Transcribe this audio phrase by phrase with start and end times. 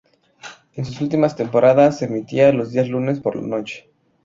[0.73, 3.87] En sus últimas temporadas se emitía los días lunes por la noche.